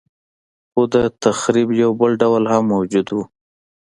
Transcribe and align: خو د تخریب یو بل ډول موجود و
خو 0.71 0.81
د 0.93 0.95
تخریب 1.23 1.69
یو 1.83 1.91
بل 1.99 2.11
ډول 2.21 2.43
موجود 2.73 3.07
و 3.11 3.17